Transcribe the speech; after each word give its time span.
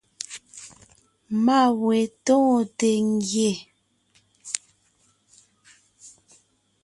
Má 1.45 1.59
we 1.83 1.99
tóonte 2.25 2.89
ngie. 3.13 3.51